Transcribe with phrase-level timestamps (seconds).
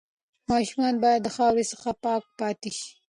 [0.51, 2.89] ماشومان باید د خاورو څخه پاک پاتې شي.